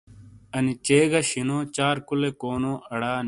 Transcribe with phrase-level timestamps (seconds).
[0.55, 3.13] انی 'چ' گہ 'ش' نو چار کلُے کونو اڑا؟